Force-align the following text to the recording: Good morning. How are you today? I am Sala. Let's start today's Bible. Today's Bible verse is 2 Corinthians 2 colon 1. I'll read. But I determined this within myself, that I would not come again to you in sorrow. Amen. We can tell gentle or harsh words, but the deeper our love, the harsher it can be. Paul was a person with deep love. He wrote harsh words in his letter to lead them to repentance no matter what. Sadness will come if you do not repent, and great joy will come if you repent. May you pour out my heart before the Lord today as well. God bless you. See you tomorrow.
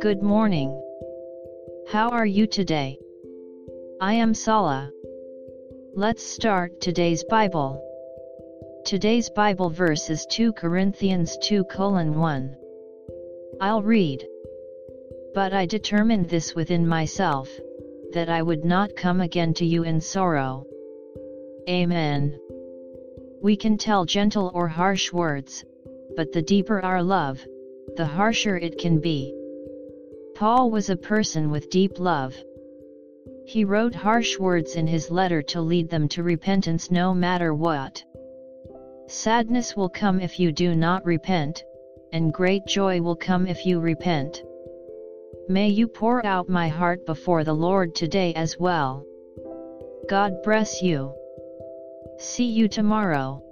Good 0.00 0.22
morning. 0.22 0.70
How 1.88 2.08
are 2.08 2.24
you 2.24 2.46
today? 2.46 2.98
I 4.00 4.14
am 4.14 4.32
Sala. 4.32 4.90
Let's 5.94 6.22
start 6.22 6.80
today's 6.80 7.24
Bible. 7.24 7.82
Today's 8.86 9.28
Bible 9.28 9.68
verse 9.68 10.08
is 10.08 10.24
2 10.30 10.54
Corinthians 10.54 11.36
2 11.42 11.64
colon 11.64 12.14
1. 12.14 12.56
I'll 13.60 13.82
read. 13.82 14.26
But 15.34 15.52
I 15.52 15.66
determined 15.66 16.30
this 16.30 16.54
within 16.54 16.88
myself, 16.88 17.50
that 18.12 18.30
I 18.30 18.40
would 18.40 18.64
not 18.64 18.96
come 18.96 19.20
again 19.20 19.52
to 19.54 19.66
you 19.66 19.82
in 19.82 20.00
sorrow. 20.00 20.64
Amen. 21.68 22.38
We 23.42 23.58
can 23.58 23.76
tell 23.76 24.06
gentle 24.06 24.50
or 24.54 24.68
harsh 24.68 25.12
words, 25.12 25.66
but 26.16 26.32
the 26.32 26.42
deeper 26.42 26.80
our 26.80 27.02
love, 27.02 27.44
the 27.96 28.06
harsher 28.06 28.56
it 28.56 28.78
can 28.78 29.00
be. 29.00 29.34
Paul 30.34 30.70
was 30.70 30.90
a 30.90 30.96
person 30.96 31.50
with 31.50 31.70
deep 31.70 31.98
love. 31.98 32.34
He 33.46 33.64
wrote 33.64 33.94
harsh 33.94 34.38
words 34.38 34.74
in 34.76 34.86
his 34.86 35.10
letter 35.10 35.42
to 35.42 35.60
lead 35.60 35.88
them 35.88 36.08
to 36.08 36.22
repentance 36.22 36.90
no 36.90 37.14
matter 37.14 37.54
what. 37.54 38.02
Sadness 39.06 39.76
will 39.76 39.90
come 39.90 40.20
if 40.20 40.40
you 40.40 40.50
do 40.50 40.74
not 40.74 41.04
repent, 41.04 41.62
and 42.12 42.32
great 42.32 42.66
joy 42.66 43.00
will 43.00 43.16
come 43.16 43.46
if 43.46 43.66
you 43.66 43.80
repent. 43.80 44.42
May 45.48 45.68
you 45.68 45.88
pour 45.88 46.24
out 46.24 46.48
my 46.48 46.68
heart 46.68 47.04
before 47.04 47.44
the 47.44 47.52
Lord 47.52 47.94
today 47.94 48.32
as 48.34 48.58
well. 48.58 49.04
God 50.08 50.42
bless 50.42 50.82
you. 50.82 51.12
See 52.18 52.46
you 52.46 52.66
tomorrow. 52.66 53.42